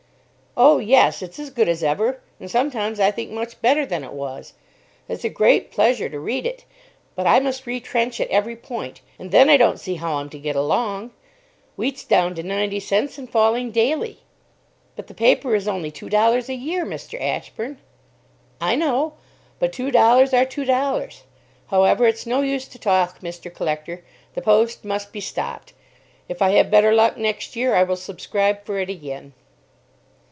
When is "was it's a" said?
4.11-5.29